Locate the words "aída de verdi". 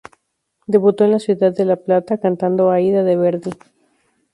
2.71-3.51